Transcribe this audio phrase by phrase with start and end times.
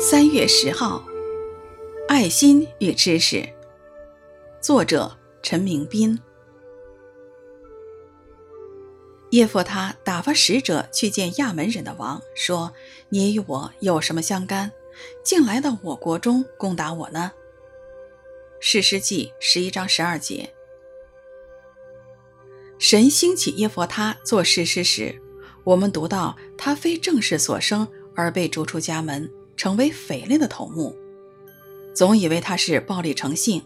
[0.00, 1.04] 三月十号，
[2.06, 3.44] 爱心与知识，
[4.60, 6.16] 作者陈明斌。
[9.30, 12.72] 耶弗他打发使者去见亚扪人的王，说
[13.10, 14.70] ：“你与我有什么相干？
[15.24, 17.32] 竟来到我国中攻打我呢？”
[18.62, 20.54] 士师记十一章十二节。
[22.78, 25.20] 神兴起耶弗他做士师时，
[25.64, 29.28] 我们读到他非正室所生而被逐出家门。
[29.58, 30.96] 成为匪类的头目，
[31.92, 33.60] 总以为他是暴力成性，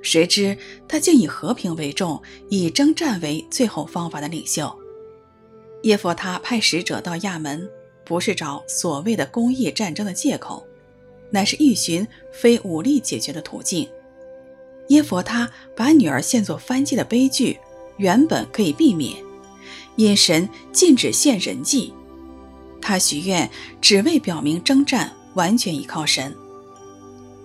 [0.00, 0.56] 谁知
[0.88, 4.74] 他竟以和平为重，以征战为最后方法的领袖。
[5.82, 7.68] 耶弗他派使者到亚门，
[8.06, 10.66] 不是找所谓的公益战争的借口，
[11.30, 13.86] 乃是欲寻非武力解决的途径。
[14.88, 17.58] 耶弗他把女儿献作燔祭的悲剧，
[17.98, 19.14] 原本可以避免，
[19.96, 21.92] 因神禁止献人祭。
[22.80, 23.50] 他许愿，
[23.82, 25.14] 只为表明征战。
[25.34, 26.34] 完全依靠神。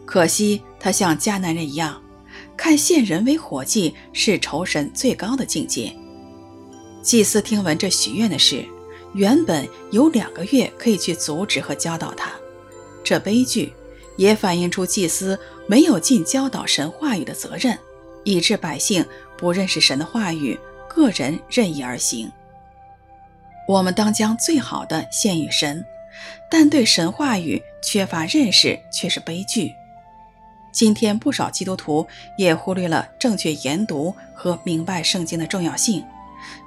[0.05, 2.01] 可惜他像迦南人一样，
[2.57, 5.95] 看献人为火祭是酬神最高的境界。
[7.01, 8.65] 祭司听闻这许愿的事，
[9.13, 12.31] 原本有两个月可以去阻止和教导他。
[13.03, 13.71] 这悲剧
[14.17, 17.77] 也反映出祭司没有尽教导神话语的责任，
[18.23, 19.05] 以致百姓
[19.37, 22.29] 不认识神的话语，个人任意而行。
[23.67, 25.83] 我们当将最好的献与神。
[26.49, 29.73] 但对神话语缺乏认识却是悲剧。
[30.71, 32.05] 今天不少基督徒
[32.37, 36.05] 也忽略了正确研读和明白圣经的重要性，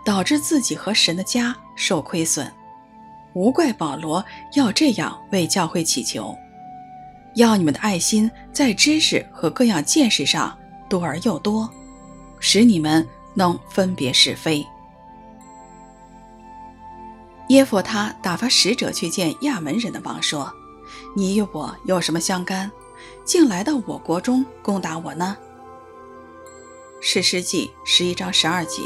[0.04, 2.50] 导致自己和神的家受亏损。
[3.34, 4.22] 无怪保罗
[4.54, 6.36] 要这样为教会祈求：
[7.36, 11.70] 要你们的爱心在知识和各样见识上多而又多，
[12.40, 14.66] 使你们能分别是非。
[17.52, 20.50] 耶弗他打发使者去见亚门人的王，说
[21.14, 22.72] ：“你与我有什么相干？
[23.26, 25.36] 竟来到我国中攻打我呢？”
[26.98, 28.80] 士师记十一章十二节。